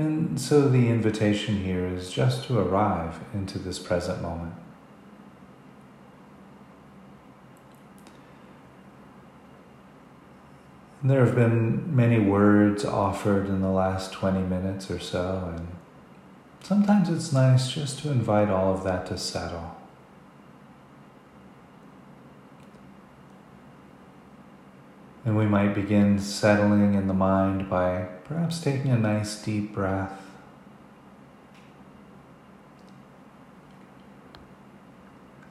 [0.00, 4.54] And so the invitation here is just to arrive into this present moment.
[11.02, 15.68] There have been many words offered in the last 20 minutes or so, and
[16.62, 19.79] sometimes it's nice just to invite all of that to settle.
[25.24, 30.18] And we might begin settling in the mind by perhaps taking a nice deep breath.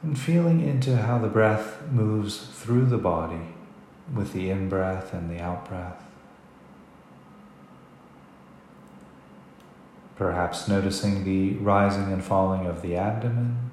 [0.02, 3.54] And feeling into how the breath moves through the body
[4.14, 6.04] with the in breath and the out breath.
[10.16, 13.69] Perhaps noticing the rising and falling of the abdomen.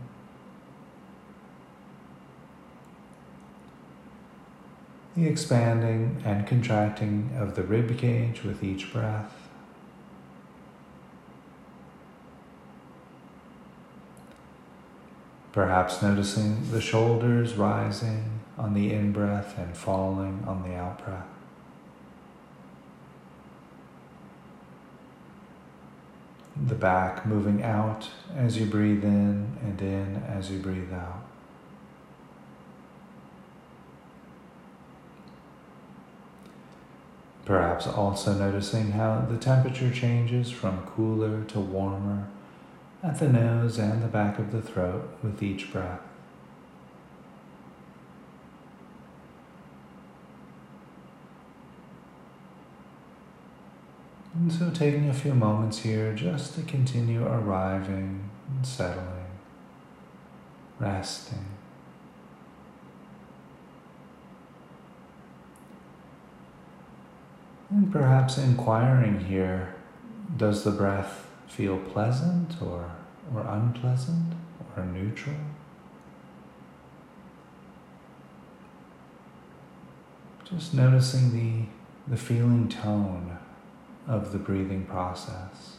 [5.16, 9.32] The expanding and contracting of the rib cage with each breath.
[15.52, 21.24] Perhaps noticing the shoulders rising on the in breath and falling on the out breath.
[26.62, 31.24] The back moving out as you breathe in and in as you breathe out.
[37.46, 42.26] Perhaps also noticing how the temperature changes from cooler to warmer
[43.04, 46.00] at the nose and the back of the throat with each breath.
[54.34, 59.30] And so taking a few moments here just to continue arriving and settling,
[60.80, 61.55] resting.
[67.76, 69.74] And perhaps inquiring here,
[70.38, 72.90] does the breath feel pleasant or,
[73.34, 74.32] or unpleasant
[74.74, 75.36] or neutral?
[80.44, 81.66] Just noticing the,
[82.10, 83.36] the feeling tone
[84.08, 85.76] of the breathing process.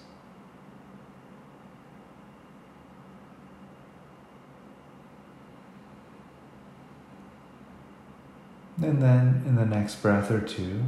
[8.80, 10.84] And then in the next breath or two,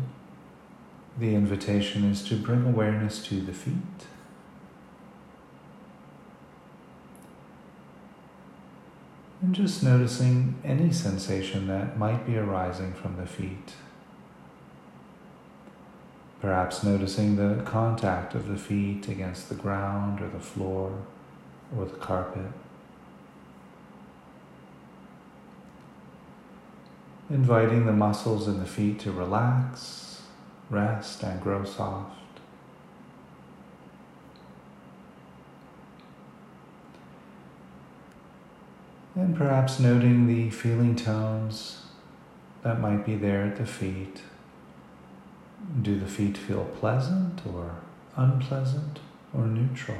[1.20, 3.76] the invitation is to bring awareness to the feet.
[9.42, 13.74] And just noticing any sensation that might be arising from the feet.
[16.42, 21.06] Perhaps noticing the contact of the feet against the ground or the floor
[21.78, 22.52] or the carpet.
[27.30, 30.09] Inviting the muscles in the feet to relax,
[30.70, 32.16] rest, and grow soft.
[39.16, 41.84] And perhaps noting the feeling tones
[42.64, 44.22] that might be there at the feet.
[45.82, 47.76] Do the feet feel pleasant or
[48.16, 49.00] unpleasant
[49.34, 49.98] or neutral?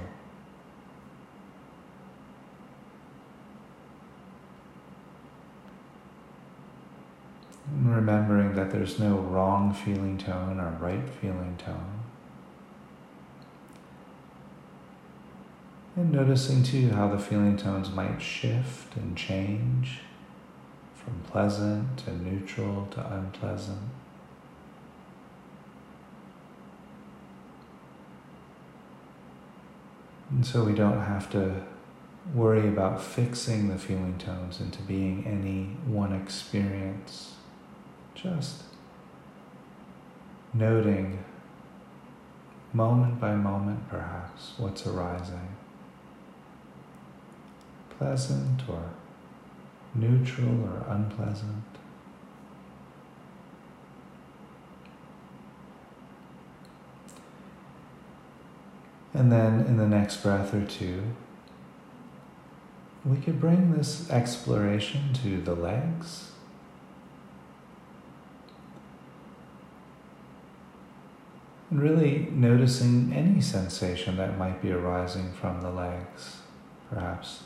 [7.52, 12.00] And remembering that there's no wrong feeling tone or right feeling tone.
[15.96, 20.00] And noticing too how the feeling tones might shift and change
[20.96, 23.90] from pleasant to neutral to unpleasant.
[30.30, 31.66] And so we don't have to
[32.34, 37.39] worry about fixing the feeling tones into being any one experience.
[38.22, 38.64] Just
[40.54, 41.24] noting
[42.74, 45.56] moment by moment, perhaps, what's arising.
[47.98, 48.90] Pleasant or
[49.96, 51.64] neutral or unpleasant.
[59.14, 61.04] And then in the next breath or two,
[63.06, 66.26] we could bring this exploration to the legs.
[66.26, 66.30] And
[71.72, 76.38] really noticing any sensation that might be arising from the legs.
[76.90, 77.44] Perhaps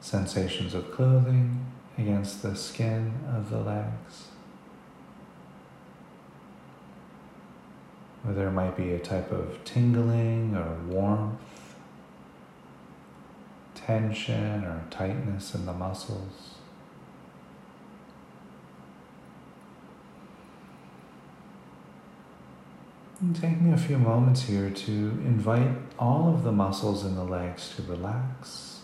[0.00, 1.66] sensations of clothing
[1.98, 4.26] against the skin of the legs.
[8.26, 11.40] Or there might be a type of tingling or warmth,
[13.74, 16.55] tension or tightness in the muscles.
[23.20, 27.74] And taking a few moments here to invite all of the muscles in the legs
[27.76, 28.82] to relax,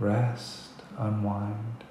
[0.00, 1.84] rest, unwind.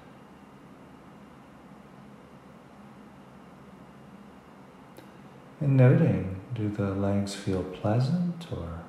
[5.60, 8.80] And noting, do the legs feel pleasant or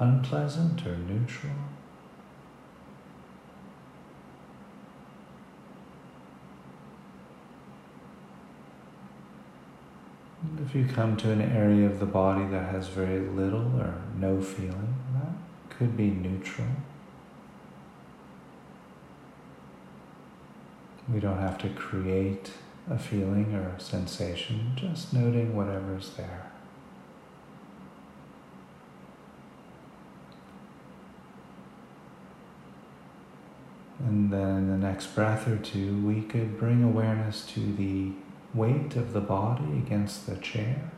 [0.00, 1.52] unpleasant or neutral?
[10.64, 14.40] If you come to an area of the body that has very little or no
[14.40, 16.68] feeling, that could be neutral.
[21.12, 22.52] We don't have to create
[22.90, 26.50] a feeling or a sensation, just noting whatever's there.
[33.98, 38.12] And then the next breath or two, we could bring awareness to the
[38.54, 40.90] weight of the body against the chair.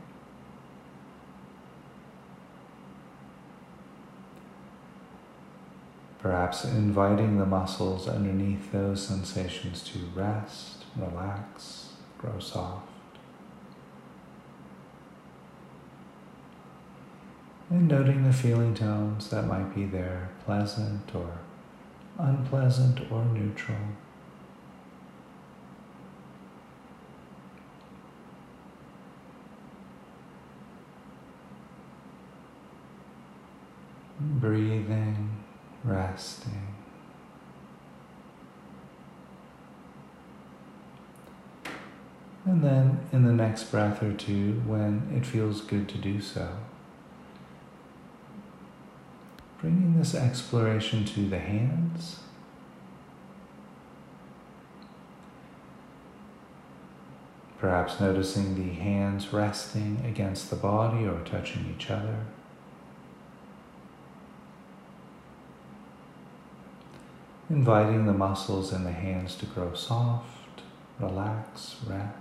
[6.20, 12.88] Perhaps inviting the muscles underneath those sensations to rest, relax, grow soft.
[17.70, 21.38] And noting the feeling tones that might be there, pleasant or
[22.18, 23.76] unpleasant or neutral.
[34.30, 35.42] Breathing,
[35.82, 36.74] resting.
[42.44, 46.50] And then in the next breath or two, when it feels good to do so,
[49.60, 52.20] bringing this exploration to the hands.
[57.58, 62.26] Perhaps noticing the hands resting against the body or touching each other.
[67.50, 70.60] Inviting the muscles in the hands to grow soft,
[71.00, 72.14] relax, rest.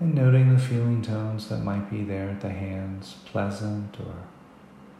[0.00, 4.14] And noting the feeling tones that might be there at the hands, pleasant or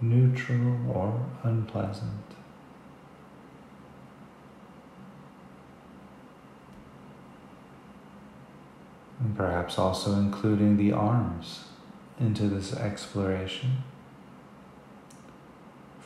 [0.00, 2.22] neutral or unpleasant.
[9.18, 11.64] And perhaps also including the arms
[12.20, 13.82] into this exploration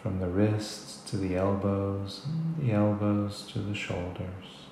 [0.07, 2.27] from the wrists to the elbows,
[2.61, 4.69] the elbows to the shoulders.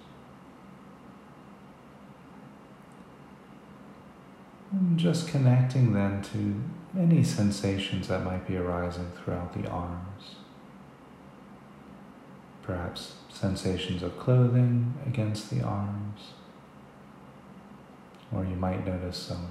[4.71, 6.63] And just connecting then to
[6.97, 10.37] any sensations that might be arising throughout the arms.
[12.63, 16.35] Perhaps sensations of clothing against the arms.
[18.33, 19.49] Or you might notice some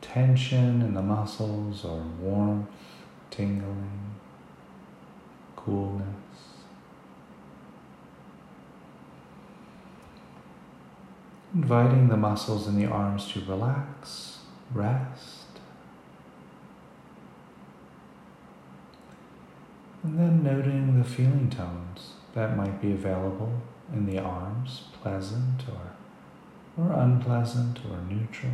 [0.00, 2.66] tension in the muscles or warmth,
[3.30, 4.09] tingling
[5.70, 6.06] coolness.
[11.54, 14.38] Inviting the muscles in the arms to relax,
[14.72, 15.46] rest.
[20.02, 23.60] And then noting the feeling tones that might be available
[23.92, 28.52] in the arms, pleasant or, or unpleasant or neutral.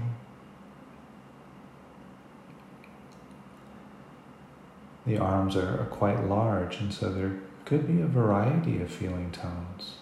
[5.07, 9.99] The arms are, quite large, and so there could be a variety of feeling tones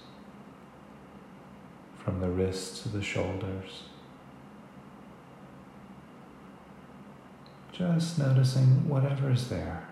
[1.98, 3.84] from the wrists to the shoulders.
[7.72, 9.86] Just noticing whatever is there.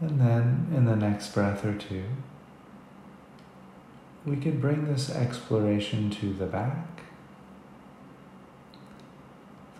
[0.00, 2.04] And then in the next breath or two,
[4.26, 7.02] we could bring this exploration to the back,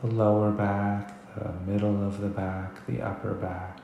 [0.02, 3.80] the lower back, the middle of the back, the upper back.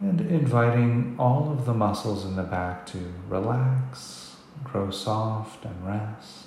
[0.00, 6.46] And inviting all of the muscles in the back to relax, grow soft, and rest.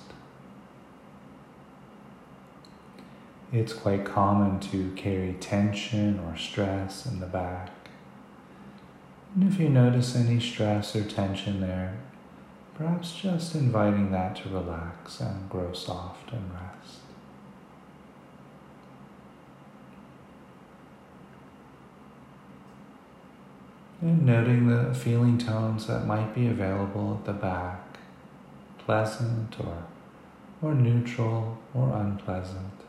[3.52, 7.83] It's quite common to carry tension or stress in the back.
[9.34, 11.98] And if you notice any stress or tension there,
[12.74, 16.98] perhaps just inviting that to relax and grow soft and rest.
[24.00, 27.98] And noting the feeling tones that might be available at the back,
[28.78, 29.84] pleasant or,
[30.62, 32.83] or neutral or unpleasant.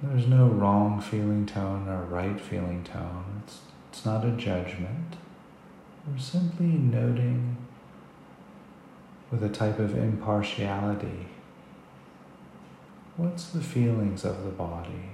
[0.00, 3.42] There's no wrong feeling tone or right feeling tone.
[3.44, 3.58] It's,
[3.90, 5.16] it's not a judgment.
[6.06, 7.56] We're simply noting
[9.30, 11.26] with a type of impartiality
[13.16, 15.10] what's the feelings of the body.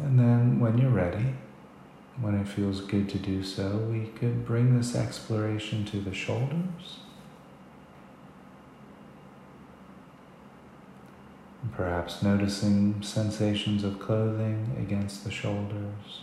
[0.00, 1.34] And then when you're ready,
[2.24, 7.00] when it feels good to do so, we could bring this exploration to the shoulders.
[11.72, 16.22] Perhaps noticing sensations of clothing against the shoulders.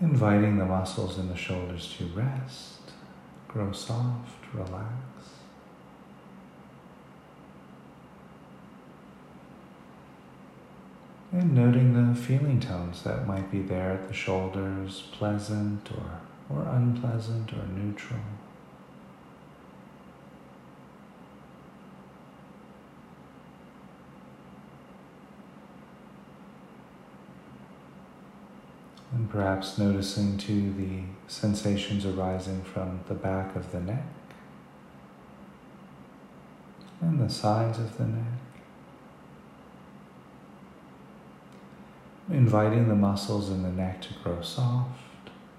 [0.00, 2.80] Inviting the muscles in the shoulders to rest,
[3.46, 5.31] grow soft, relax.
[11.32, 16.20] And noting the feeling tones that might be there at the shoulders, pleasant or,
[16.54, 18.20] or unpleasant or neutral.
[29.14, 34.04] And perhaps noticing too the sensations arising from the back of the neck
[37.00, 38.41] and the sides of the neck.
[42.30, 45.00] Inviting the muscles in the neck to grow soft,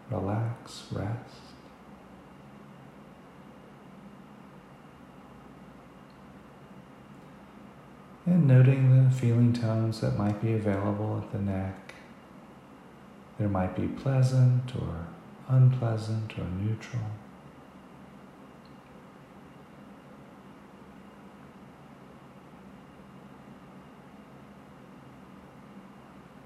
[0.10, 1.43] relax, rest.
[8.25, 11.96] And noting the feeling tones that might be available at the neck.
[13.38, 15.08] There might be pleasant or
[15.50, 17.03] unpleasant or neutral.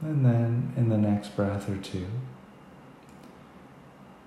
[0.07, 2.07] And then in the next breath or two,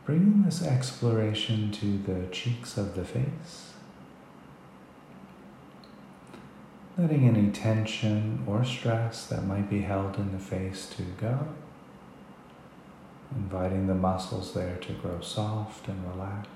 [0.04, 3.72] bringing this exploration to the cheeks of the face,
[6.99, 11.49] letting any tension or stress that might be held in the face to go,
[13.34, 16.46] inviting the muscles there to grow soft and relax.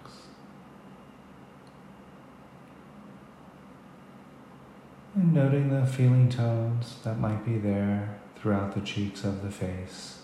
[5.14, 10.18] And noting the feeling tones that might be there throughout the cheeks of the face,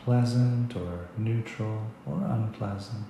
[0.00, 3.06] pleasant or neutral or unpleasant.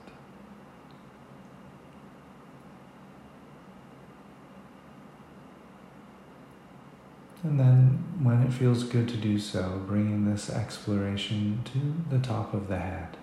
[7.42, 12.52] And then, when it feels good to do so, bringing this exploration to the top
[12.52, 13.16] of the head.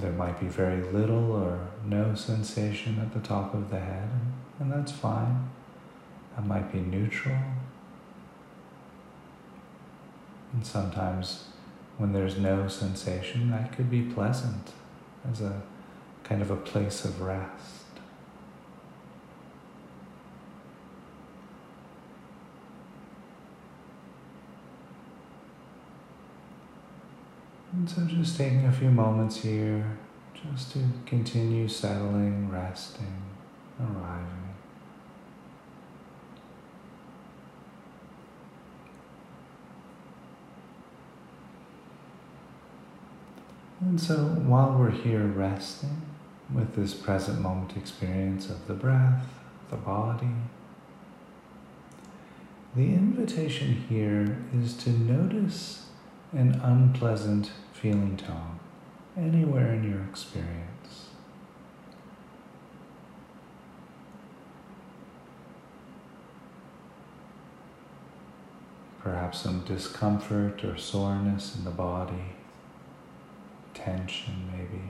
[0.00, 4.08] There might be very little or no sensation at the top of the head,
[4.58, 5.50] and that's fine.
[6.36, 7.36] That might be neutral.
[10.52, 11.48] And sometimes
[11.98, 14.72] when there's no sensation, that could be pleasant
[15.30, 15.62] as a
[16.24, 17.82] kind of a place of rest.
[27.72, 29.98] And so just taking a few moments here
[30.34, 33.22] just to continue settling, resting,
[33.80, 34.51] arriving.
[43.82, 46.02] And so while we're here resting
[46.54, 49.26] with this present moment experience of the breath,
[49.70, 50.28] the body,
[52.76, 55.86] the invitation here is to notice
[56.32, 58.60] an unpleasant feeling tone
[59.16, 61.08] anywhere in your experience.
[69.00, 72.36] Perhaps some discomfort or soreness in the body
[73.74, 74.82] tension, maybe.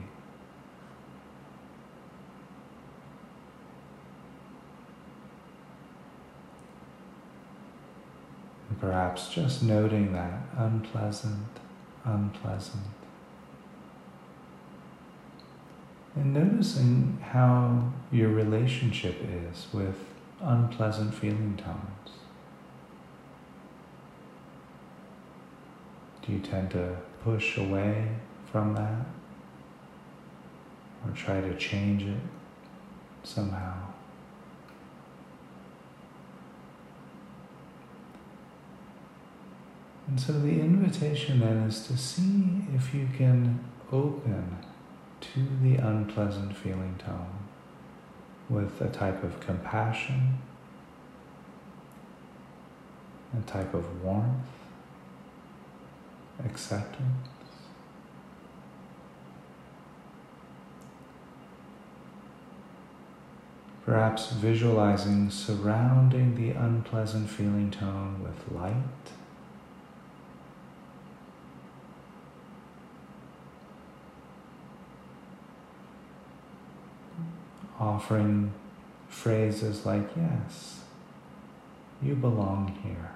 [8.69, 11.59] And perhaps just noting that unpleasant,
[12.03, 12.83] unpleasant.
[16.15, 19.97] And noticing how your relationship is with
[20.41, 22.17] unpleasant feeling tones.
[26.25, 28.09] Do you tend to push away
[28.53, 29.07] from that
[31.03, 32.19] or try to change it
[33.23, 33.73] somehow.
[40.07, 43.59] And so the invitation then is to see if you can
[43.91, 44.57] open
[45.21, 47.47] to the unpleasant feeling tone
[48.49, 50.37] with a type of compassion,
[53.35, 54.45] a type of warmth,
[56.45, 57.29] acceptance.
[63.85, 68.75] Perhaps visualizing surrounding the unpleasant feeling tone with light.
[77.77, 78.53] Offering
[79.09, 80.79] phrases like, Yes,
[82.01, 83.11] you belong here.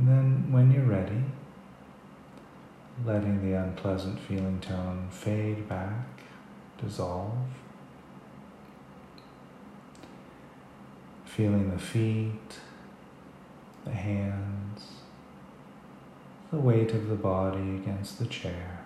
[0.00, 1.22] And then when you're ready,
[3.04, 6.06] letting the unpleasant feeling tone fade back,
[6.82, 7.36] dissolve.
[11.26, 12.56] Feeling the feet,
[13.84, 14.86] the hands,
[16.50, 18.80] the weight of the body against the chair.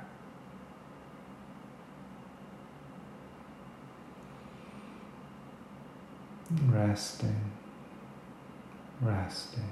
[6.69, 7.53] Resting,
[9.01, 9.71] resting.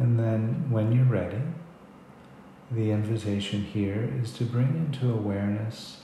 [0.00, 1.42] And then when you're ready,
[2.70, 5.98] the invitation here is to bring into awareness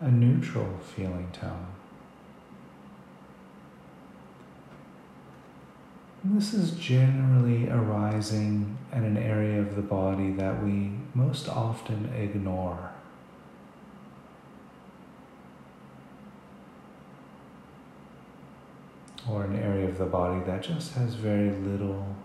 [0.00, 1.68] a neutral feeling tone.
[6.24, 12.90] This is generally arising at an area of the body that we most often ignore.
[19.30, 22.16] Or an area of the body that just has very little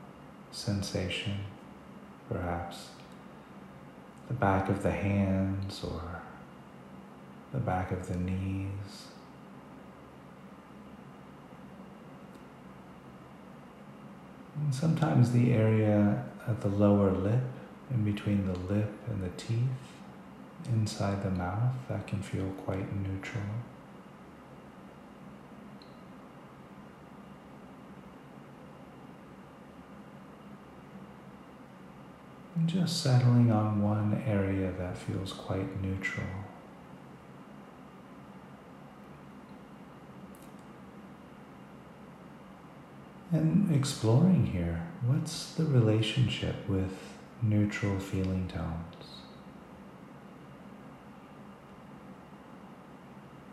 [0.53, 1.39] sensation,
[2.29, 2.89] perhaps
[4.27, 6.21] the back of the hands or
[7.51, 9.07] the back of the knees.
[14.55, 17.43] And sometimes the area at the lower lip,
[17.89, 19.57] in between the lip and the teeth,
[20.67, 23.43] inside the mouth, that can feel quite neutral.
[32.55, 36.27] And just settling on one area that feels quite neutral.
[43.31, 46.91] And exploring here, what's the relationship with
[47.41, 48.93] neutral feeling tones?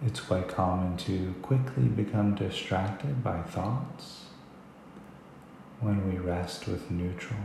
[0.04, 4.24] It's quite common to quickly become distracted by thoughts
[5.80, 7.40] when we rest with neutral.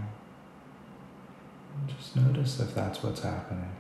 [1.87, 3.71] Just notice if that's what's happening.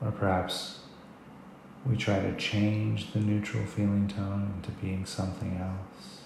[0.00, 0.80] Or perhaps
[1.84, 6.20] we try to change the neutral feeling tone into being something else,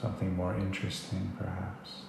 [0.00, 2.02] something more interesting, perhaps.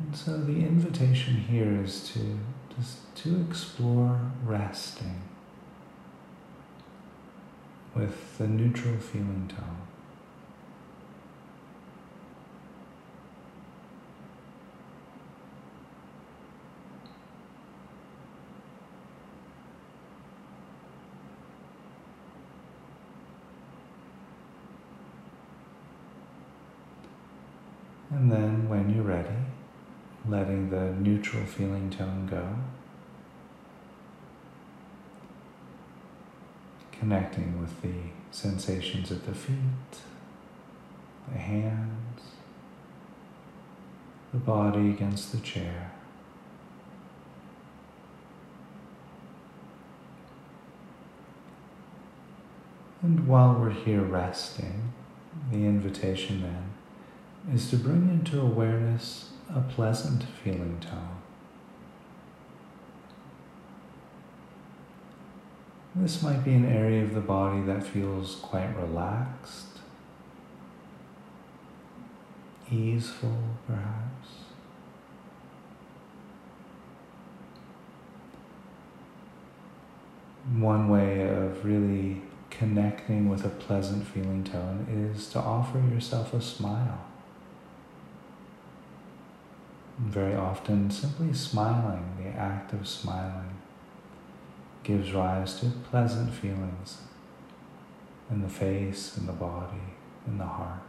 [0.00, 2.38] And so the invitation here is to
[2.76, 5.22] just to explore resting
[7.94, 9.80] with the neutral feeling tone.
[28.10, 29.28] And then when you're ready,
[30.28, 32.56] letting the neutral feeling tone go.
[37.04, 37.92] Connecting with the
[38.30, 39.98] sensations at the feet,
[41.30, 42.22] the hands,
[44.32, 45.92] the body against the chair.
[53.02, 54.94] And while we're here resting,
[55.52, 61.23] the invitation then is to bring into awareness a pleasant feeling tone.
[65.96, 69.78] This might be an area of the body that feels quite relaxed,
[72.70, 74.28] easeful perhaps.
[80.56, 86.40] One way of really connecting with a pleasant feeling tone is to offer yourself a
[86.40, 87.04] smile.
[89.98, 93.58] Very often, simply smiling, the act of smiling,
[94.84, 96.98] gives rise to pleasant feelings
[98.30, 99.94] in the face, in the body,
[100.26, 100.80] in the heart.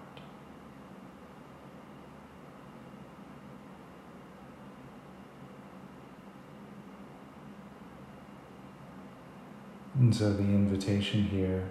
[9.98, 11.64] And so the invitation here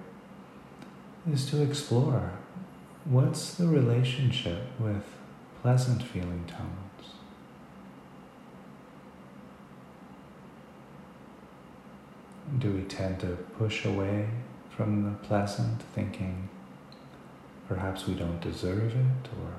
[1.31, 2.33] is to explore
[3.05, 5.05] what's the relationship with
[5.61, 6.79] pleasant feeling tone?
[12.59, 14.29] Do we tend to push away
[14.77, 16.49] from the pleasant, thinking
[17.69, 19.55] perhaps we don't deserve it, or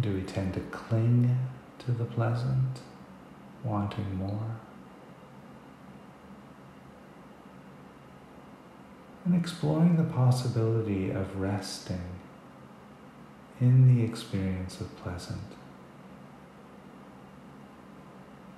[0.00, 1.36] do we tend to cling
[1.80, 2.80] to the pleasant,
[3.62, 4.56] wanting more?
[9.24, 12.02] And exploring the possibility of resting
[13.60, 15.61] in the experience of pleasant.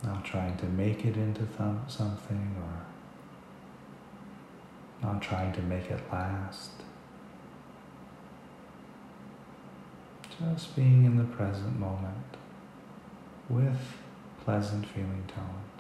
[0.05, 2.85] Not trying to make it into th- something or
[5.03, 6.71] not trying to make it last.
[10.39, 12.37] Just being in the present moment
[13.49, 13.97] with
[14.45, 15.74] pleasant feeling tones.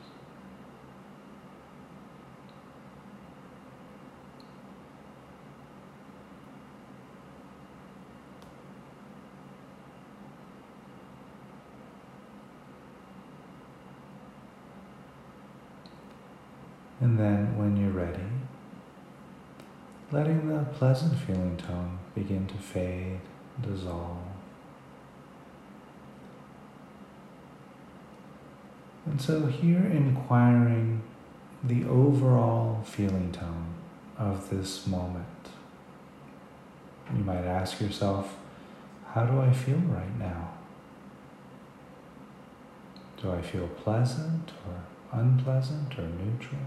[17.04, 18.30] And then when you're ready,
[20.10, 23.20] letting the pleasant feeling tone begin to fade,
[23.60, 24.16] dissolve.
[29.04, 31.02] And so here inquiring
[31.62, 33.74] the overall feeling tone
[34.16, 35.26] of this moment.
[37.14, 38.34] You might ask yourself,
[39.08, 40.54] how do I feel right now?
[43.20, 46.62] Do I feel pleasant or unpleasant or neutral?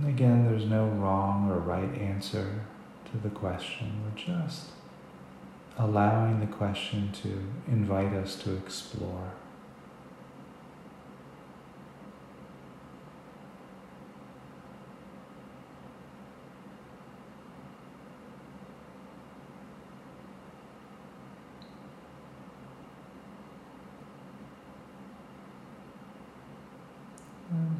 [0.00, 2.60] And again, there's no wrong or right answer
[3.10, 4.00] to the question.
[4.04, 4.66] We're just
[5.76, 9.32] allowing the question to invite us to explore.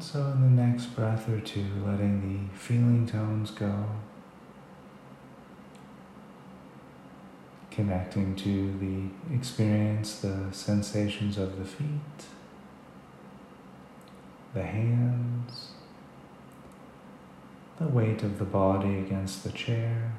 [0.01, 3.85] So, in the next breath or two, letting the feeling tones go,
[7.69, 12.25] connecting to the experience, the sensations of the feet,
[14.53, 15.71] the hands,
[17.77, 20.13] the weight of the body against the chair,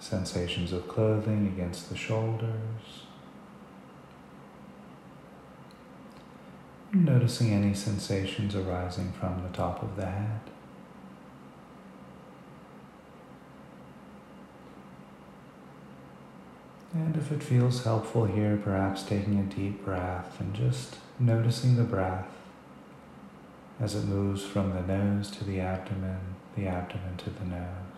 [0.00, 3.07] sensations of clothing against the shoulders.
[7.04, 10.40] Noticing any sensations arising from the top of the head.
[16.92, 21.84] And if it feels helpful here, perhaps taking a deep breath and just noticing the
[21.84, 22.26] breath
[23.80, 27.88] as it moves from the nose to the abdomen, the abdomen to the nose.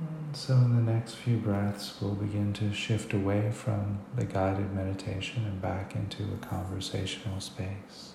[0.00, 4.72] And so, in the next few breaths, we'll begin to shift away from the guided
[4.72, 8.12] meditation and back into a conversational space.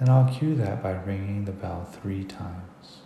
[0.00, 3.03] And I'll cue that by ringing the bell three times.